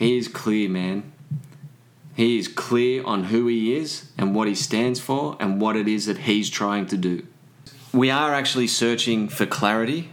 [0.00, 1.12] he is clear, man.
[2.16, 5.86] He is clear on who he is and what he stands for and what it
[5.86, 7.26] is that he's trying to do.
[7.92, 10.10] We are actually searching for clarity.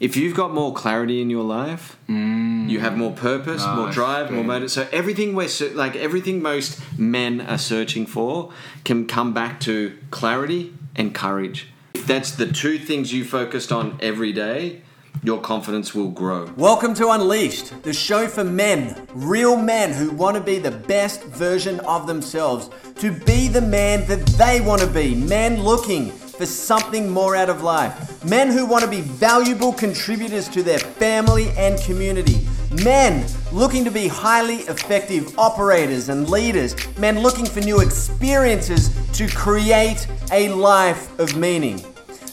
[0.00, 2.66] If you've got more clarity in your life, mm.
[2.70, 4.70] you have more purpose, more drive, more motive.
[4.70, 8.52] So everything we're like everything most men are searching for
[8.84, 11.68] can come back to clarity and courage.
[11.94, 14.80] If that's the two things you focused on every day,
[15.26, 16.48] your confidence will grow.
[16.56, 21.24] Welcome to Unleashed, the show for men, real men who want to be the best
[21.24, 26.46] version of themselves, to be the man that they want to be, men looking for
[26.46, 31.48] something more out of life, men who want to be valuable contributors to their family
[31.56, 32.46] and community,
[32.84, 39.26] men looking to be highly effective operators and leaders, men looking for new experiences to
[39.26, 41.84] create a life of meaning.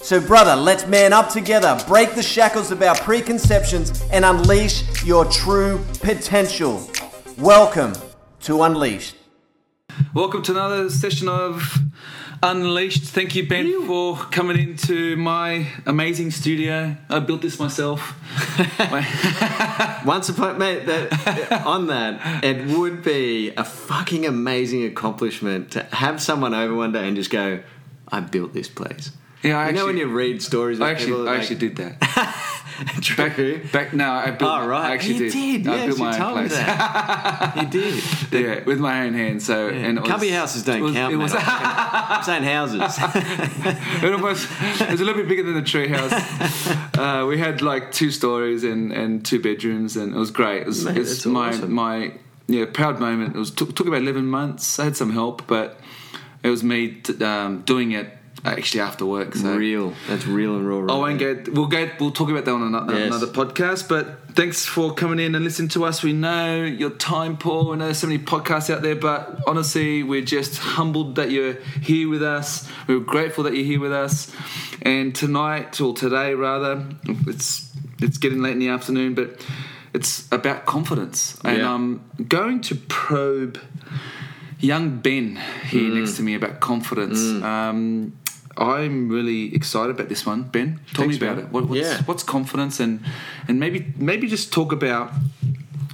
[0.03, 5.23] So, brother, let's man up together, break the shackles of our preconceptions, and unleash your
[5.23, 6.85] true potential.
[7.37, 7.93] Welcome
[8.41, 9.15] to Unleashed.
[10.13, 11.77] Welcome to another session of
[12.43, 13.05] Unleashed.
[13.05, 16.97] Thank you, Ben, for coming into my amazing studio.
[17.09, 18.19] I built this myself.
[20.05, 26.21] Once upon, mate, that, on that, it would be a fucking amazing accomplishment to have
[26.21, 27.63] someone over one day and just go,
[28.09, 29.11] "I built this place."
[29.43, 31.75] Yeah, I you know when you read stories, I actually, people, I like, actually did
[31.77, 32.49] that.
[33.01, 33.59] True.
[33.71, 34.51] Back now, I built.
[34.51, 35.67] Oh right, I actually you did.
[35.67, 37.55] I yes, built my told own me place.
[37.55, 37.65] you
[38.31, 38.45] did.
[38.45, 39.45] Yeah, with my own hands.
[39.45, 41.13] So and it was, Cubby houses don't was, count.
[41.13, 42.81] It was, I'm saying houses.
[44.03, 44.49] it almost
[44.81, 46.11] it was a little bit bigger than the tree house.
[46.97, 50.61] Uh, we had like two stories and, and two bedrooms, and it was great.
[50.61, 51.71] It was Mate, it's my awesome.
[51.71, 52.13] my
[52.47, 53.35] yeah proud moment.
[53.35, 54.79] It was took, took about eleven months.
[54.79, 55.79] I had some help, but
[56.41, 59.33] it was me t- um, doing it actually after work.
[59.35, 59.93] So real.
[60.07, 60.79] That's real and raw.
[60.79, 61.35] Right I won't there.
[61.35, 61.53] get.
[61.53, 61.99] We'll get.
[61.99, 63.07] We'll talk about that on another, Yes.
[63.07, 63.87] another podcast.
[63.87, 66.03] But thanks for coming in and listening to us.
[66.03, 67.69] We know your time, Paul.
[67.71, 71.53] We know there's so many podcasts out there, but honestly, we're just humbled that you're
[71.81, 72.69] here with us.
[72.87, 74.31] We're grateful that you're here with us.
[74.81, 76.85] And tonight, or today rather,
[77.27, 77.71] it's
[78.01, 79.39] it's getting late in the afternoon, but
[79.93, 81.37] it's about confidence.
[81.45, 81.73] And Yeah.
[81.73, 83.57] I'm going to probe
[84.59, 85.37] young Ben
[85.69, 85.93] here Mm.
[85.99, 87.21] next to me about confidence.
[87.43, 88.13] Um,
[88.57, 90.79] I'm really excited about this one, Ben.
[90.93, 91.45] Tell Thanks, me about man.
[91.47, 91.51] it.
[91.51, 92.01] What, what's, Yeah.
[92.05, 92.99] what's confidence, and
[93.47, 95.11] and maybe maybe just talk about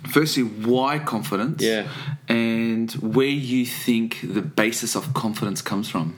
[0.10, 1.88] firstly why confidence, Yeah.
[2.28, 6.16] and where you think the basis of confidence comes from.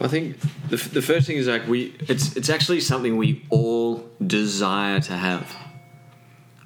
[0.00, 0.36] I think
[0.68, 5.12] the, the first thing is like we it's it's actually something we all desire to
[5.12, 5.54] have.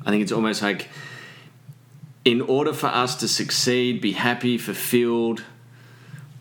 [0.06, 0.88] I think it's almost like
[2.24, 5.44] in order for us to succeed, be happy, fulfilled,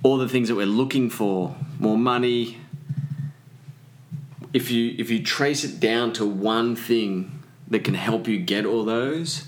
[0.05, 2.57] all the things that we're looking for, more money.
[4.53, 8.65] If you if you trace it down to one thing that can help you get
[8.67, 9.47] all those,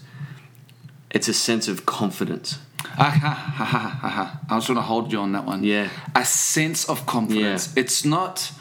[1.11, 2.57] it's a sense of confidence.
[2.97, 4.39] Ah, ha, ha, ha, ha, ha.
[4.49, 5.63] I was trying to hold you on that one.
[5.63, 5.89] Yeah.
[6.15, 7.71] A sense of confidence.
[7.77, 8.51] It's not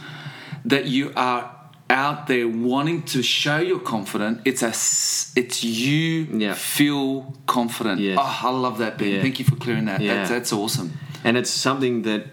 [0.66, 1.50] that you are
[1.88, 4.42] out there wanting to show you're confident.
[4.44, 4.68] It's a
[5.40, 6.54] it's you Yeah.
[6.54, 8.00] feel confident.
[8.00, 8.18] Yes.
[8.20, 9.08] Oh, I love that, Ben.
[9.08, 9.22] Yeah.
[9.22, 10.00] Thank you for clearing that.
[10.02, 10.16] Yeah.
[10.16, 10.92] That's, that's awesome.
[11.26, 12.24] And it's something that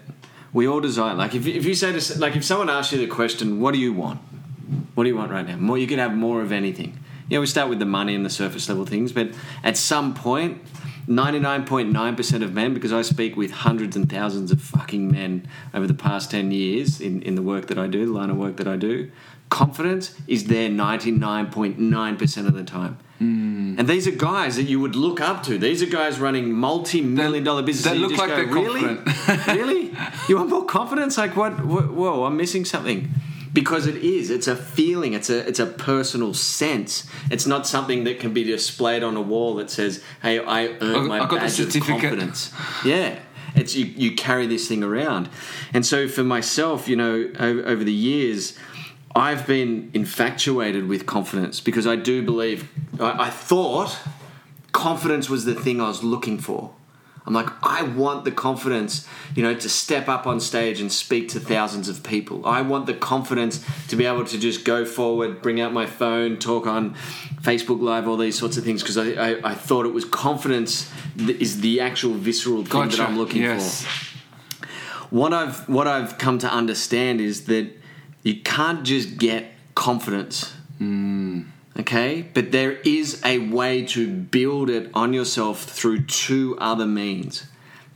[0.52, 1.14] we all desire.
[1.14, 3.80] Like if, if you say to like if someone asks you the question, "What do
[3.80, 4.20] you want?
[4.94, 6.96] What do you want right now?" More, you can have more of anything.
[7.28, 9.30] Yeah, we start with the money and the surface level things, but
[9.64, 10.62] at some point,
[11.08, 14.62] ninety nine point nine percent of men, because I speak with hundreds and thousands of
[14.62, 18.12] fucking men over the past ten years in in the work that I do, the
[18.12, 19.10] line of work that I do,
[19.50, 22.98] confidence is there ninety nine point nine percent of the time.
[23.18, 23.76] Hmm.
[23.78, 25.56] And these are guys that you would look up to.
[25.56, 27.92] These are guys running multi-million dollar businesses.
[27.92, 28.80] that look like go, they're really?
[28.80, 29.96] confident." really?
[30.28, 31.16] You want more confidence?
[31.16, 31.64] Like what?
[31.64, 33.10] Whoa, I'm missing something.
[33.52, 34.30] Because it is.
[34.30, 35.12] It's a feeling.
[35.12, 35.46] It's a.
[35.46, 37.08] It's a personal sense.
[37.30, 41.06] It's not something that can be displayed on a wall that says, "Hey, I earned
[41.06, 42.52] my I got the badge of confidence."
[42.84, 43.20] Yeah.
[43.54, 43.84] It's you.
[43.84, 45.28] You carry this thing around,
[45.72, 48.58] and so for myself, you know, over, over the years.
[49.16, 53.98] I've been infatuated with confidence because I do believe I, I thought
[54.72, 56.74] confidence was the thing I was looking for.
[57.26, 61.30] I'm like, I want the confidence, you know, to step up on stage and speak
[61.30, 62.44] to thousands of people.
[62.44, 66.36] I want the confidence to be able to just go forward, bring out my phone,
[66.36, 66.94] talk on
[67.40, 70.90] Facebook Live, all these sorts of things, because I, I, I thought it was confidence
[71.16, 72.98] that is the actual visceral thing Gotcha.
[72.98, 73.84] that I'm looking yes.
[73.84, 74.66] for.
[75.08, 77.70] What I've what I've come to understand is that
[78.24, 80.52] you can't just get confidence.
[80.78, 81.42] Hmm.
[81.78, 82.22] Okay?
[82.34, 87.46] But there is a way to build it on yourself through two other means.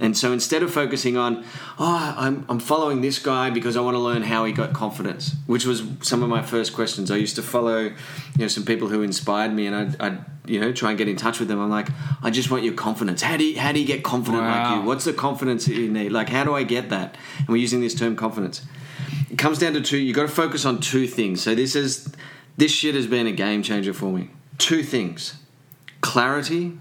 [0.01, 1.45] And so instead of focusing on,
[1.79, 5.35] oh, I'm, I'm following this guy because I want to learn how he got confidence,
[5.47, 7.11] which was some of my first questions.
[7.11, 7.95] I used to follow, you
[8.37, 11.17] know, some people who inspired me, and I'd, I'd you know try and get in
[11.17, 11.59] touch with them.
[11.59, 11.89] I'm like,
[12.23, 13.23] I just want your confidence.
[13.23, 14.83] How do you, how do you get confident like you?
[14.83, 16.13] What's the confidence that you need?
[16.13, 17.17] Like, how do I get that?
[17.39, 18.63] And we're using this term confidence.
[19.31, 19.99] It comes down to two.
[19.99, 21.43] You got to focus on two things.
[21.43, 22.12] So this is
[22.56, 24.31] this shit has been a game changer for me.
[24.59, 25.35] Two things:
[26.00, 26.79] clarity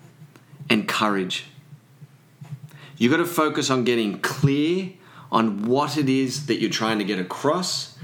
[0.70, 1.46] and courage.
[2.98, 4.90] You got to focus on getting clear
[5.32, 7.96] on what it is that you're trying to get across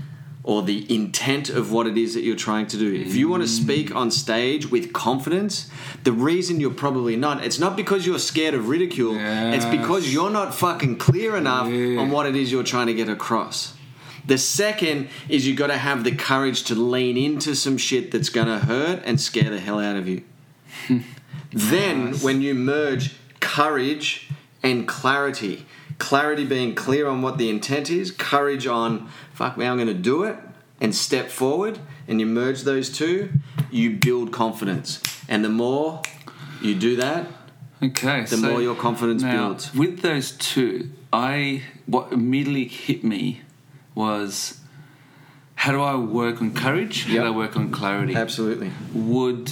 [0.43, 2.93] or the intent of what it is that you're trying to do.
[2.93, 5.69] If you want to speak on stage with confidence,
[6.03, 10.29] the reason you're probably not, it's not because you're scared of ridicule, it's because you're
[10.29, 11.97] not fucking clear enough Yeah.
[12.01, 13.73] on what it is you're trying to get across.
[14.25, 18.29] The second is you got to have the courage to lean into some shit that's
[18.29, 20.23] going to hurt and scare the hell out of you.
[21.53, 24.29] Then, when you merge courage
[24.63, 25.67] and clarity,
[25.99, 29.93] clarity being clear on what the intent is, courage on, fuck me, I'm going to
[29.93, 30.35] do it,
[30.81, 31.77] and step forward,
[32.07, 33.33] and you merge those two,
[33.69, 34.99] you build confidence.
[35.29, 36.01] And the more
[36.59, 37.27] you do that,
[37.83, 39.75] Okay, the so more your confidence now, builds.
[39.75, 43.41] With those two, I what immediately hit me
[43.95, 44.59] was
[45.55, 47.05] how do I work on courage?
[47.05, 47.23] How Yep.
[47.23, 48.15] do I work on clarity?
[48.15, 48.71] Absolutely.
[48.93, 49.51] Would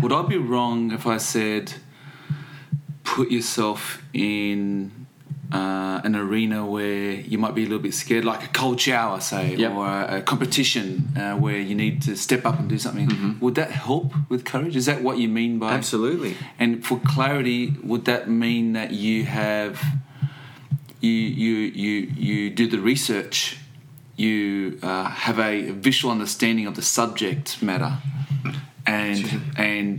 [0.00, 1.74] would I be wrong if I said
[3.04, 4.92] put yourself in
[5.52, 9.20] uh, an arena where you might be a little bit scared, like a cold shower,
[9.20, 9.72] say, Yep.
[9.72, 13.08] or a, a competition uh, where you need to step up and do something?
[13.08, 13.40] Mm-hmm.
[13.40, 14.76] Would that help with courage?
[14.76, 16.36] Is that what you mean by Absolutely.
[16.60, 19.82] and for clarity, would that mean that you have
[21.00, 23.58] you you you you do the research,
[24.20, 27.92] you uh, have a visual understanding of the subject matter,
[28.86, 29.24] and
[29.56, 29.96] and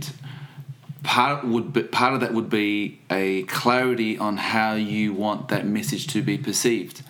[1.02, 5.64] part would be, part of that would be a clarity on how you want that
[5.66, 7.02] message to be perceived.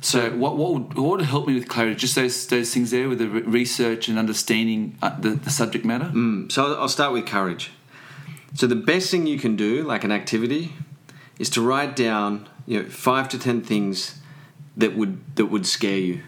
[0.00, 1.96] So what what would, what would help me with clarity?
[1.96, 5.84] Just those those things there with the re- research and understanding uh, the, the subject
[5.84, 6.08] matter.
[6.50, 7.70] So I'll- I'll start with courage.
[8.54, 10.72] So the best thing you can do, like an activity,
[11.38, 14.20] is to write down you know five to ten things
[14.76, 16.20] that would that would scare you.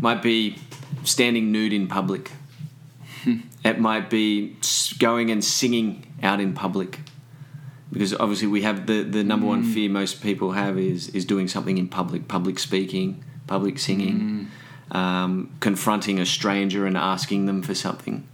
[0.00, 0.58] Might be
[1.04, 2.32] standing nude in public.
[3.22, 3.40] Hmm.
[3.64, 4.56] it might be
[4.98, 7.00] going and singing out in public.
[7.92, 9.72] Because obviously we have the, the number one hmm.
[9.72, 14.48] fear most people have is is doing something in public, public speaking, public singing,
[14.90, 14.96] hmm.
[14.96, 18.26] um, confronting a stranger and asking them for something.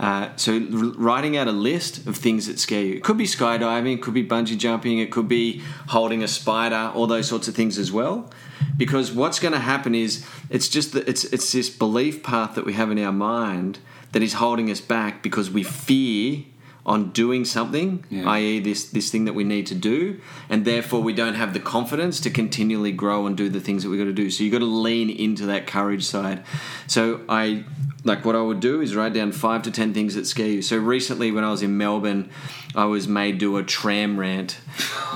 [0.00, 0.58] Uh, so
[0.96, 2.94] writing out a list of things that scare you.
[2.94, 6.90] It could be skydiving, it could be bungee jumping, it could be holding a spider,
[6.94, 8.30] all those sorts of things as well.
[8.76, 12.64] Because what's going to happen is it's just that it's it's this belief path that
[12.64, 13.78] we have in our mind
[14.12, 16.44] that is holding us back because we fear
[16.84, 18.28] on doing something, Yeah.
[18.30, 20.18] i.e., this this thing that we need to do,
[20.48, 23.90] and therefore we don't have the confidence to continually grow and do the things that
[23.90, 24.30] we got to do.
[24.30, 26.42] So you got to lean into that courage side.
[26.88, 27.64] So I
[28.04, 30.62] like what I would do is write down five to ten things that scare you.
[30.62, 32.30] So recently, when I was in Melbourne,
[32.74, 34.52] I was made to do a tram rant,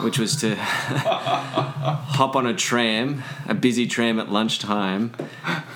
[0.03, 5.13] which was to hop on a tram, a busy tram at lunchtime,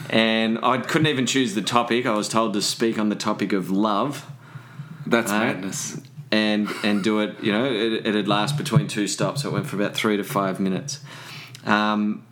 [0.08, 2.06] and I couldn't even choose the topic.
[2.06, 4.26] I was told to speak on the topic of love
[5.06, 5.54] That's Right.
[5.54, 6.00] madness.
[6.30, 7.36] and and do it.
[7.42, 9.42] You know, it, it'd last between two stops.
[9.42, 11.00] So it went for about three to five minutes.
[11.66, 12.24] Um,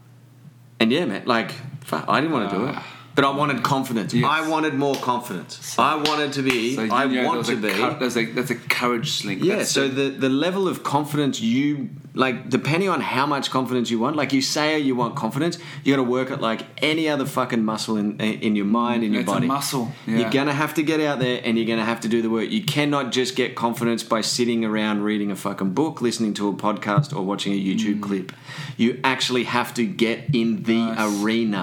[0.80, 1.52] and yeah, man, like
[1.92, 2.76] I didn't want to do it,
[3.18, 4.14] but I wanted confidence.
[4.14, 4.24] Yes.
[4.38, 5.76] I wanted more confidence.
[5.76, 6.76] I wanted to be.
[6.76, 7.68] So, I want to be.
[7.68, 9.42] a there's a, that's a courage link.
[9.42, 9.56] yeah.
[9.56, 13.90] That's So a- the the level of confidence you like, depending on how much confidence
[13.92, 16.60] you want, like you say you want confidence, you got to work it like
[16.92, 19.46] any other fucking muscle in in your mind in your It's a body.
[19.48, 20.18] muscle, yeah.
[20.18, 22.48] You're gonna have to get out there and you're gonna have to do the work.
[22.56, 26.54] You cannot just get confidence by sitting around reading a fucking book, listening to a
[26.66, 28.30] podcast, or watching a YouTube clip.
[28.76, 30.94] You actually have to get in the Mm.
[30.96, 31.22] Nice.
[31.24, 31.62] arena.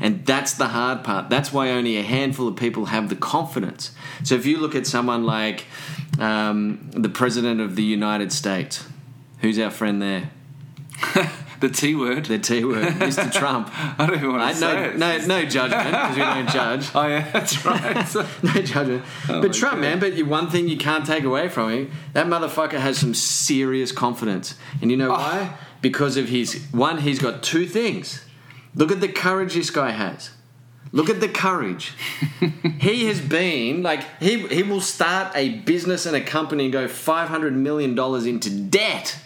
[0.00, 1.28] And that's the hard part.
[1.30, 3.92] That's why only a handful of people have the confidence.
[4.24, 5.64] So if you look at someone like
[6.18, 8.84] um, the President of the United States,
[9.40, 10.30] who's our friend there?
[11.60, 12.24] the T word.
[12.26, 13.32] The T word, Mr.
[13.40, 13.70] Trump.
[14.00, 14.96] I don't even want I, to say no, it.
[15.26, 16.88] no, no judgment because we don't judge.
[16.94, 18.14] Oh yeah, that's right.
[18.42, 19.04] No judgment.
[19.28, 19.80] Oh but Trump, God.
[19.80, 23.14] man, but you, one thing you can't take away from him, that motherfucker has some
[23.14, 24.54] serious confidence.
[24.80, 25.18] And you know Oh.
[25.18, 25.56] why?
[25.80, 28.24] Because of his one, he's got two things.
[28.74, 30.30] Look at the courage this guy has.
[30.92, 31.92] Look at the courage.
[32.80, 36.88] he has been like he he will start a business and a company and go
[36.88, 39.18] five hundred million dollars into debt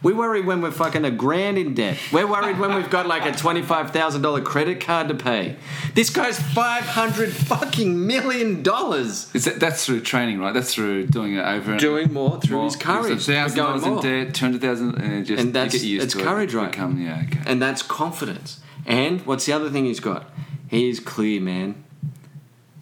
[0.00, 1.98] We worry when we're fucking a grand in debt.
[2.12, 5.56] We're worried when we've got like a twenty-five thousand dollar credit card to pay.
[5.94, 9.34] This guy's five hundred fucking million dollars.
[9.34, 10.54] Is that, that's through training, right?
[10.54, 13.24] That's through doing it over and Doing more through his courage.
[13.26, 16.18] Thousand dollars in debt, two hundred thousand, and just And that's- you get used to
[16.18, 16.20] it.
[16.20, 16.58] it's to courage, it.
[16.58, 16.70] right?
[16.70, 17.40] Become, yeah, okay.
[17.44, 18.60] And that's confidence.
[18.88, 20.30] And what's the other thing he's got?
[20.68, 21.84] He is clear, man.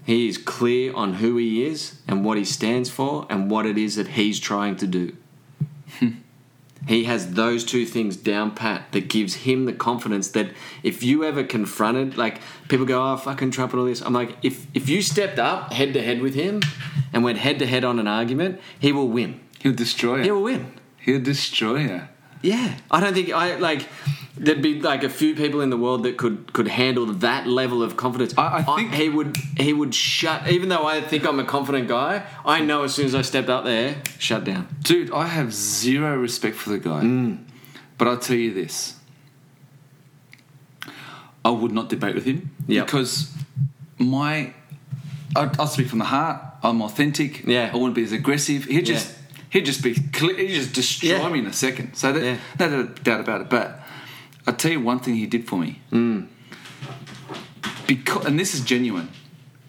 [0.04, 3.76] He is clear on who he is and what he stands for and what it
[3.76, 5.16] is that he's trying to do.
[6.86, 10.52] he has those two things down pat that gives him the confidence that
[10.84, 14.00] if you ever confronted, like people go, oh, fucking Trump and all this.
[14.00, 16.62] I'm like, if, if you stepped up head to head with him
[17.12, 19.40] and went head to head on an argument, he will win.
[19.58, 20.72] He'll destroy He will win.
[20.98, 22.02] He'll destroy you.
[22.42, 23.88] Yeah, I don't think I like.
[24.38, 27.82] There'd be like a few people in the world that could could handle that level
[27.82, 28.34] of confidence.
[28.36, 29.36] I- I think- he would.
[29.58, 30.48] He would shut.
[30.50, 33.48] Even though I think I'm a confident guy, I know as soon as I stepped
[33.48, 34.68] up there, shut down.
[34.82, 37.00] Dude, I have zero respect for the guy.
[37.02, 37.38] Mm.
[37.96, 38.94] But I'll tell you this.
[41.44, 42.86] I would not debate with him Yep.
[42.86, 43.32] because
[43.98, 44.52] my
[45.34, 46.40] I, I'll speak from the heart.
[46.62, 47.44] I'm authentic.
[47.46, 47.70] Yeah.
[47.72, 48.64] I wouldn't be as aggressive.
[48.64, 49.14] He'd just
[49.50, 51.28] he'd just be he'd just destroy Yeah.
[51.28, 51.94] me in a second.
[51.94, 52.66] So that, Yeah.
[52.68, 53.48] no doubt about it.
[53.50, 53.80] But
[54.46, 55.80] I'll tell you one thing he did for me.
[55.90, 56.28] Mm.
[57.86, 59.08] Because and this is genuine.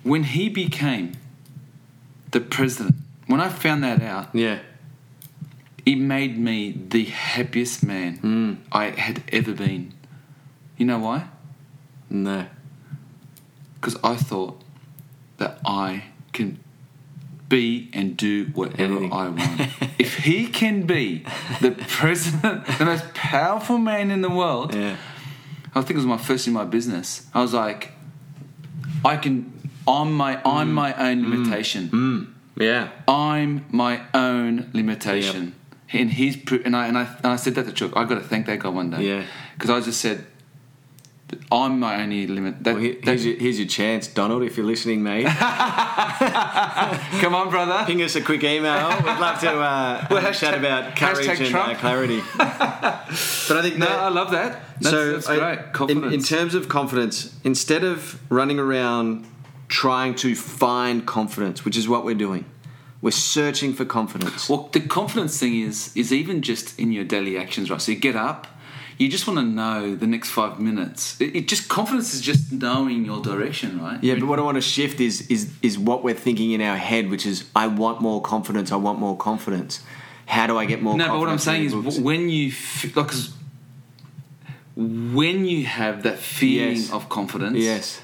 [0.03, 1.13] When he became
[2.31, 2.95] the president,
[3.27, 4.59] when I found that out, Yeah,
[5.85, 8.57] it made me the happiest man Mm.
[8.71, 9.93] I had ever been.
[10.77, 11.27] You know why?
[12.09, 12.45] no,
[13.75, 14.61] Because I thought
[15.37, 16.03] that I
[16.33, 16.59] can
[17.49, 18.95] be and do whatever.
[19.05, 19.39] I want.
[19.99, 21.23] if he can be
[21.61, 24.97] the president, the most powerful man in the world, yeah,
[25.73, 27.27] I think it was my first in my business.
[27.33, 27.91] I was like,
[29.03, 29.53] I can.
[29.87, 30.41] I'm my.
[30.43, 30.73] I'm mm.
[30.73, 31.29] my own mm.
[31.29, 31.89] limitation.
[31.89, 32.33] Mm.
[32.61, 35.55] yeah, I'm my own limitation.
[35.93, 37.93] And he's and I and I and I said that to Chuck.
[37.95, 39.03] I got to thank that guy one day.
[39.03, 39.25] Yeah.
[39.53, 40.25] Because I just said,
[41.51, 42.63] I'm my only limit.
[42.63, 44.43] That, Well, here- here's, your, here's your chance, Donald.
[44.43, 45.35] If you're listening, mate, come
[47.35, 47.83] on, brother.
[47.85, 48.89] ping us a quick email.
[48.97, 52.21] We'd love to uh, Well, have a chat about courage and uh, clarity.
[52.37, 54.61] but I think No, that- I love that.
[54.79, 55.73] That's, so that's I- great.
[55.73, 56.05] Confidence.
[56.07, 59.25] In, in terms of confidence, instead of running around
[59.67, 62.45] trying to find confidence, which is what we're doing,
[63.01, 64.49] we're searching for confidence.
[64.49, 67.81] well, the confidence thing is is even just in your daily actions, right?
[67.81, 68.47] So you get up.
[68.97, 71.21] You just want to know the next five minutes.
[71.21, 74.03] It, it just confidence is just knowing your direction, right?
[74.03, 76.77] yeah, but what I want to shift is is is what we're thinking in our
[76.77, 78.71] head, which is I want more confidence.
[78.71, 79.81] I want more confidence.
[80.25, 80.93] How do I get more?
[80.93, 81.07] Confidence?
[81.09, 81.99] No, but what I'm saying is books?
[81.99, 83.11] when you f- like,
[84.75, 86.91] when you have that feeling Yes.
[86.91, 88.01] of confidence, yes,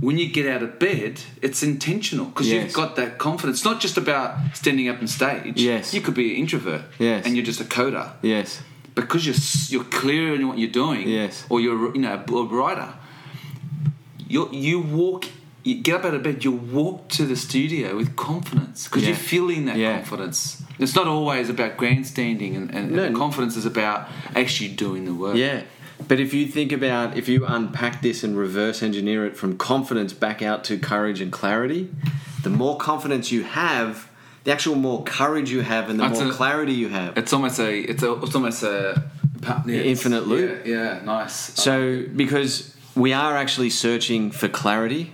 [0.00, 2.64] when you get out of bed, it's intentional because Yes.
[2.64, 3.58] you've got that confidence.
[3.58, 5.60] It's not just about standing up on stage.
[5.60, 5.92] Yes.
[5.94, 6.82] you could be an introvert.
[6.98, 7.26] Yes.
[7.26, 8.60] and you're just a coder yes,
[8.94, 11.08] because you're you're clear in what you're doing.
[11.08, 11.44] Yes.
[11.48, 12.94] or you're you know a writer.
[14.28, 15.26] You you walk.
[15.62, 16.44] You get up out of bed.
[16.44, 19.08] You walk to the studio with confidence because Yeah.
[19.08, 19.96] you're feeling that Yeah.
[19.96, 20.62] confidence.
[20.78, 23.04] It's not always about grandstanding, and, and, No.
[23.04, 25.36] and confidence is about actually doing the work.
[25.36, 25.62] yeah.
[26.08, 30.12] But if you think about if you unpack this and reverse engineer it from confidence
[30.12, 31.88] back out to courage and clarity,
[32.42, 34.08] the more confidence you have,
[34.44, 37.16] the actual more courage you have, and the That's more a- clarity you have.
[37.18, 39.02] It's almost a it's a it's almost a
[39.66, 40.66] yeah, Infinite loop.
[40.66, 41.34] Yeah, yeah nice.
[41.34, 45.12] So, because we are actually searching for clarity,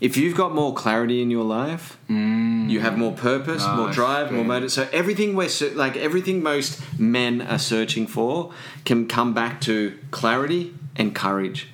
[0.00, 2.70] if you've got more clarity in your life, mm.
[2.70, 3.94] you have more purpose, more Nice.
[3.94, 4.70] drive, more motive.
[4.70, 8.52] So everything we're like everything most men are searching for
[8.84, 11.68] can come back to clarity and courage.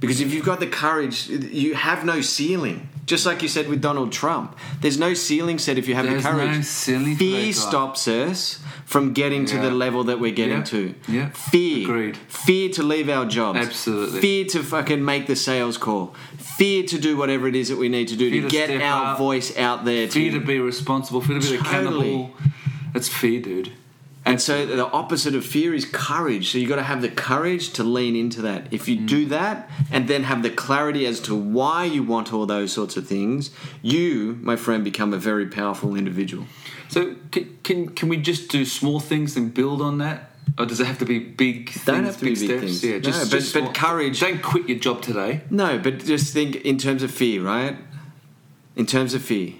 [0.00, 2.88] Because if you've got the courage, you have no ceiling.
[3.06, 6.22] Just like you said with Donald Trump, there's no ceiling set if you have There's
[6.22, 6.56] the courage.
[6.56, 10.64] no ceiling Fear stops us from getting to the level that we're getting Yeah.
[10.64, 10.94] to.
[11.08, 11.28] Yeah.
[11.30, 11.82] Fear.
[11.88, 12.16] Agreed.
[12.28, 13.58] Fear to leave our jobs.
[13.58, 14.20] Absolutely.
[14.20, 16.14] Fear to fucking make the sales call.
[16.38, 18.82] Fear to do whatever it is that we need to do Fear to, to get
[18.82, 19.18] our up.
[19.18, 20.08] voice out there.
[20.08, 21.68] fear to, to be responsible, fear to be Totally.
[21.70, 22.30] accountable.
[22.94, 23.72] It's fear, dude.
[24.26, 26.50] And so the opposite of fear is courage.
[26.52, 28.72] So you've got to have the courage to lean into that.
[28.72, 29.06] If you Mm.
[29.06, 32.96] do that and then have the clarity as to why you want all those sorts
[32.96, 33.50] of things,
[33.82, 36.46] you, my friend, become a very powerful individual.
[36.88, 40.80] So can, can can we just do small things and build on that, or does
[40.80, 41.70] it have to be big?
[41.70, 42.60] Things, Don't have to be big steps?
[42.60, 42.84] things.
[42.84, 45.40] Yeah, just, No, but- just but courage- Don't quit your job today.
[45.50, 47.76] No, but just think in terms of fear, right?
[48.76, 49.52] In terms of fear,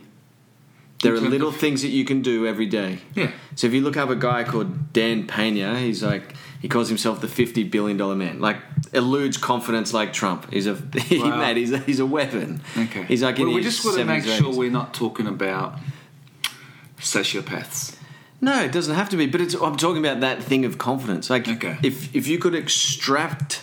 [1.03, 2.99] there are little things that you can do every day.
[3.15, 3.31] Yeah.
[3.57, 7.21] So if you look up a guy called Dan Pena, he's like he calls himself
[7.21, 8.41] the fifty billion dollar man.
[8.41, 8.57] Like
[8.93, 10.51] eludes confidence like Trump.
[10.53, 11.37] He's a he, Wow.
[11.39, 12.61] mate, he's a, he's a weapon.
[12.77, 13.03] Okay.
[13.05, 15.79] He's like in well, we just want to make sure we're not talking about
[16.99, 17.97] sociopaths.
[18.41, 19.27] No, it doesn't have to be.
[19.27, 21.31] But it's, I'm talking about that thing of confidence.
[21.31, 21.79] Like, Okay.
[21.83, 23.63] if if you could extract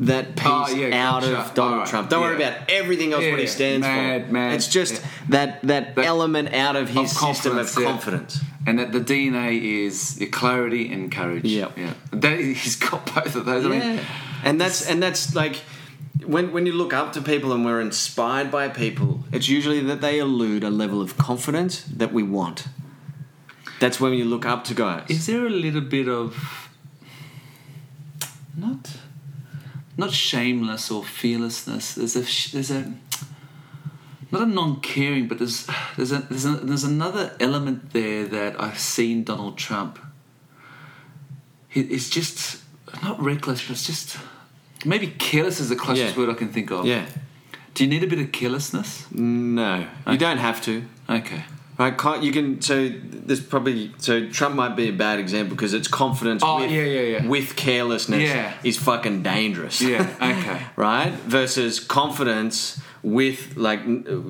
[0.00, 1.38] that ah, piece Oh, yeah, out gotcha.
[1.38, 4.32] of Donald Alright, Trump, don't worry about everything else Yeah, what he stands Mad, for.
[4.32, 5.08] mad, it's just yeah.
[5.28, 8.48] that, that That- element out of his system of confidence, yeah.
[8.64, 11.44] And that the DNA is the clarity and courage.
[11.44, 11.76] Yep.
[11.76, 11.94] Yeah.
[12.12, 13.64] That, he's got both of those.
[13.66, 14.00] I mean, Yeah,
[14.44, 15.56] and that's and that's like
[16.24, 20.00] when when you look up to people and we're inspired by people, it's usually that
[20.00, 22.66] they elude a level of confidence that we want.
[23.80, 25.10] That's when you look up to guys.
[25.10, 26.68] Is there a little bit of
[28.56, 28.96] not
[30.06, 31.94] not shameless or fearlessness?
[31.94, 32.92] There's a there's a
[34.30, 35.66] not a non-caring, but there's
[35.96, 39.98] there's a, there's a, there's another element there that I've seen Donald Trump.
[41.68, 42.62] He, it's just
[43.02, 44.16] not reckless, but it's just
[44.84, 46.20] maybe careless is the closest Yeah.
[46.20, 46.86] word I can think of.
[46.86, 47.06] yeah.
[47.74, 49.10] Do you need a bit of carelessness?
[49.12, 50.84] No, you don't have to.
[51.08, 51.42] Okay.
[51.90, 52.60] Can't- you can.
[52.62, 56.70] So there's probably so Trump might be a bad example because it's confidence Oh, with,
[56.70, 57.26] yeah, yeah, yeah.
[57.26, 58.52] with carelessness Yeah.
[58.64, 59.80] is fucking dangerous.
[59.80, 60.06] Yeah.
[60.22, 60.62] Okay.
[60.76, 61.12] right.
[61.26, 63.80] Versus confidence with like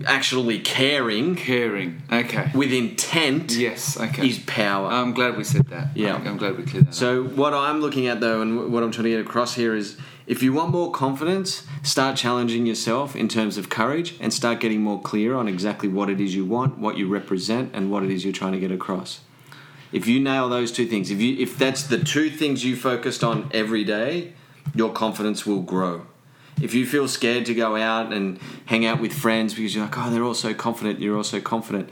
[0.06, 2.02] actually caring Caring.
[2.10, 2.50] Okay.
[2.54, 3.98] with intent Yes.
[4.00, 4.26] Okay.
[4.28, 4.88] is power.
[4.90, 5.88] I'm glad we said that.
[5.94, 6.14] Yeah.
[6.14, 6.90] I'm, I'm glad we cleared that.
[6.90, 6.94] up.
[6.94, 9.96] So what I'm looking at though, and what I'm trying to get across here is,
[10.26, 14.80] if you want more confidence, start challenging yourself in terms of courage, and start getting
[14.80, 18.10] more clear on exactly what it is you want, what you represent, and what it
[18.10, 19.20] is you're trying to get across.
[19.92, 23.22] If you nail those two things, if you if that's the two things you focused
[23.22, 24.32] on every day,
[24.74, 26.06] your confidence will grow.
[26.60, 29.96] If you feel scared to go out and hang out with friends because you're like,
[29.98, 31.88] oh, they're all so confident, you're all so confident,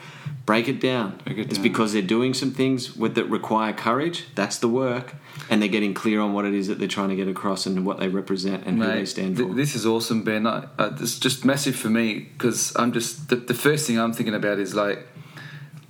[0.46, 1.18] break it down.
[1.24, 1.62] Break it it's down.
[1.64, 4.26] because they're doing some things with, that require courage.
[4.36, 5.14] That's the work,
[5.48, 7.84] and they're getting clear on what it is that they're trying to get across and
[7.84, 9.54] what they represent and who they Mate, stand th- for.
[9.54, 10.46] this is awesome, Ben.
[10.46, 14.12] I, uh, it's just massive for me because I'm just the, the first thing I'm
[14.12, 15.08] thinking about is like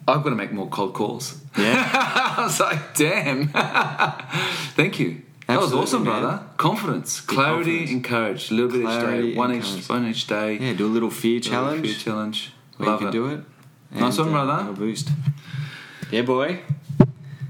[0.08, 1.38] I've got to make more cold calls.
[1.58, 3.48] yeah, I was like, damn.
[4.74, 5.22] Thank you.
[5.50, 6.20] That was awesome, man.
[6.22, 6.42] brother.
[6.56, 7.90] Confidence, clarity, confidence.
[7.90, 8.50] and courage.
[8.50, 9.34] A little bit each day.
[9.36, 9.88] One each, courage.
[9.88, 10.58] one each day.
[10.58, 10.72] yeah.
[10.74, 11.86] Do a little fear Little challenge.
[11.86, 12.52] fear challenge.
[12.78, 13.12] Love you can it.
[13.12, 13.40] do it.
[13.92, 14.62] Nice one, and, uh, brother.
[14.62, 15.08] it'll boost.
[16.10, 16.60] Yeah, boy.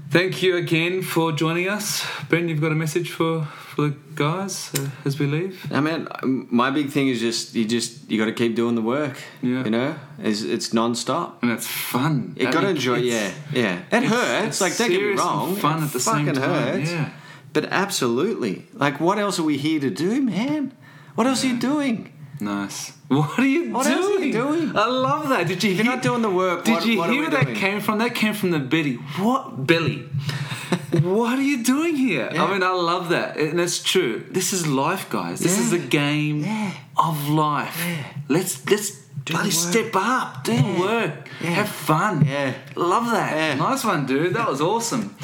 [0.09, 2.49] Thank you again for joining us, Ben.
[2.49, 5.71] You've got a message for for the guys uh, as we leave.
[5.71, 6.05] I mean,
[6.51, 9.17] my big thing is just you just you got to keep doing the work.
[9.41, 9.63] Yeah.
[9.63, 11.41] You know, it's, it's non-stop.
[11.41, 12.35] And it's fun.
[12.37, 12.97] You got to enjoy.
[12.97, 13.77] Yeah, yeah.
[13.89, 14.47] It it's- hurts.
[14.47, 15.55] it's like, don't get me wrong.
[15.55, 17.09] fun it at the same time, Hurts, yeah.
[17.53, 18.65] But absolutely.
[18.73, 20.73] Like, what else are we here to do, man?
[21.15, 22.11] What else are you doing?
[22.39, 22.93] Nice.
[23.07, 23.97] What are you What doing?
[23.97, 24.75] else are you doing?
[24.75, 25.47] I love that.
[25.47, 27.29] Did you If you're hear, not doing the work, Did what- you what hear where
[27.31, 27.55] that doing?
[27.57, 27.99] came from?
[27.99, 28.95] That came from the Betty.
[29.19, 30.05] What Billy?
[31.03, 32.29] what are you doing here?
[32.33, 32.43] Yeah.
[32.45, 34.23] I mean, I love that, and it's true.
[34.31, 35.39] This is life, guys.
[35.39, 35.77] This is Yeah.
[35.79, 36.71] the game Yeah.
[36.97, 37.77] of life.
[37.85, 38.03] Yeah.
[38.29, 38.91] Let's let's
[39.25, 40.61] Do bloody step up, do Yeah.
[40.61, 41.49] the work, Yeah.
[41.49, 42.25] have fun.
[42.25, 42.53] Yeah.
[42.75, 43.35] love that.
[43.35, 43.55] Yeah.
[43.55, 44.33] Nice one, dude.
[44.33, 45.15] That was awesome.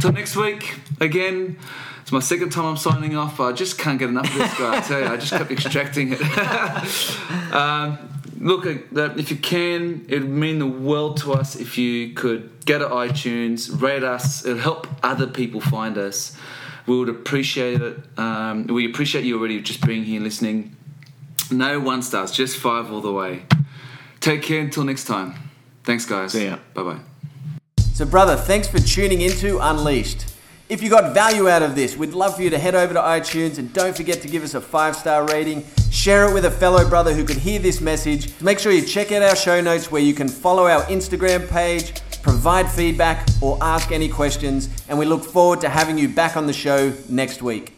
[0.00, 0.62] Till next week,
[1.00, 1.58] again.
[2.02, 3.40] It's my second time I'm signing off.
[3.40, 4.76] I just can't get enough of this guy.
[4.76, 6.20] I tell you, I just kept extracting it.
[7.54, 7.98] um,
[8.38, 12.66] look, uh, if you can, it would mean the world to us if you could
[12.66, 14.44] go to iTunes, rate us.
[14.44, 16.36] It'll help other people find us.
[16.86, 17.98] We would appreciate it.
[18.18, 20.76] Um, we appreciate you already just being here and listening.
[21.50, 23.44] No one stars, just five all the way.
[24.20, 25.34] Take care until next time.
[25.84, 26.32] Thanks, guys.
[26.32, 26.58] See ya.
[26.74, 26.98] Bye bye.
[27.94, 30.33] So, brother, thanks for tuning into Unleashed.
[30.74, 33.00] If you got value out of this, we'd love for you to head over to
[33.00, 35.64] iTunes and don't forget to give us a five star rating.
[35.92, 38.32] Share it with a fellow brother who could hear this message.
[38.40, 41.92] Make sure you check out our show notes where you can follow our Instagram page,
[42.22, 44.68] provide feedback, or ask any questions.
[44.88, 47.73] And we look forward to having you back on the show next week.